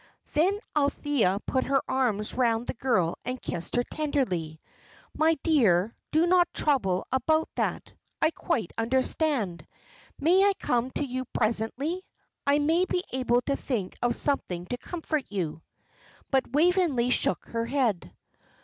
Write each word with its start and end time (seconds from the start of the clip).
Then 0.33 0.59
Althea 0.75 1.39
put 1.45 1.65
her 1.65 1.79
arms 1.87 2.33
round 2.33 2.65
the 2.65 2.73
girl 2.73 3.19
and 3.23 3.39
kissed 3.39 3.75
her 3.75 3.83
tenderly. 3.83 4.59
"My 5.13 5.35
dear, 5.43 5.95
do 6.09 6.25
not 6.25 6.51
trouble 6.55 7.05
about 7.11 7.49
that. 7.53 7.93
I 8.19 8.31
quite 8.31 8.73
understand. 8.79 9.67
May 10.19 10.43
I 10.43 10.53
come 10.57 10.89
to 10.95 11.05
you 11.05 11.25
presently? 11.25 12.03
I 12.47 12.57
may 12.57 12.85
be 12.85 13.03
able 13.13 13.41
to 13.43 13.55
think 13.55 13.95
of 14.01 14.15
something 14.15 14.65
to 14.71 14.77
comfort 14.79 15.25
you." 15.29 15.61
But 16.31 16.51
Waveney 16.51 17.11
shook 17.11 17.45
her 17.49 17.67
head. 17.67 18.11